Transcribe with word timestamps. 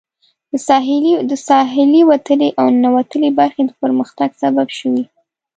د 1.31 1.33
ساحلي 1.47 2.01
وتلې 2.09 2.49
او 2.59 2.65
ننوتلې 2.75 3.29
برخې 3.39 3.61
د 3.65 3.71
پرمختګ 3.81 4.29
سبب 4.43 4.67
شوي. 4.79 5.03